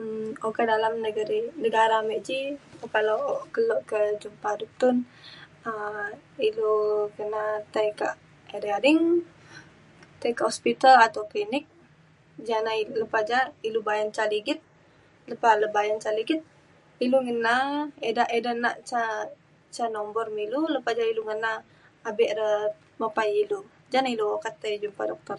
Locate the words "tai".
7.74-7.88, 10.20-10.32, 24.62-24.80